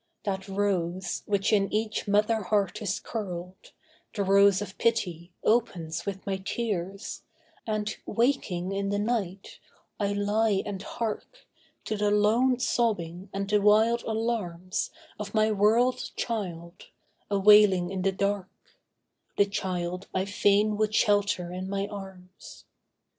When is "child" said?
16.15-16.85, 19.45-20.07